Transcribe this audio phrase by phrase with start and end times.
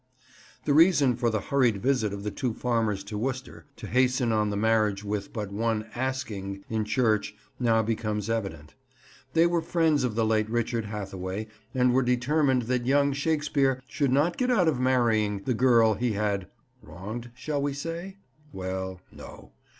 [0.65, 4.49] The reason for the hurried visit of the two farmers to Worcester, to hasten on
[4.49, 8.73] the marriage with but one "asking" in church now becomes evident.
[9.33, 14.11] They were friends of the late Richard Hathaway, and were determined that young Shakespeare should
[14.11, 18.17] not get out of marrying the girl he had—wronged, shall we say?
[18.51, 19.51] Well, no.